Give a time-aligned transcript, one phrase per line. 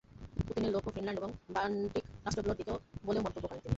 [0.47, 2.71] পুতিনের লক্ষ্য ফিনল্যান্ড এবং বাল্টিক রাষ্ট্রগুলোর দিকে
[3.07, 3.69] বলেও মন্তব্য করেন তিনি।